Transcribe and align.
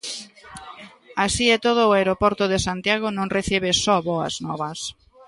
Así 1.25 1.45
e 1.55 1.57
todo 1.65 1.81
o 1.85 1.95
aeroporto 1.97 2.43
de 2.51 2.59
Santiago 2.67 3.07
non 3.17 3.33
recibe 3.37 3.69
só 3.83 3.95
boas 4.09 4.33
novas. 4.47 4.79